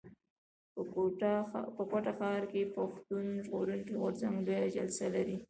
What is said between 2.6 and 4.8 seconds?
پښتون ژغورني غورځنګ لويه